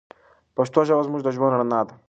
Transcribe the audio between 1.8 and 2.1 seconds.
ده.